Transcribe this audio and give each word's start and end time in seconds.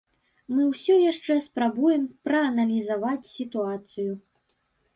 Мы 0.53 0.61
ўсё 0.69 0.95
яшчэ 1.11 1.33
спрабуем 1.49 2.03
прааналізаваць 2.29 3.31
сітуацыю. 3.35 4.11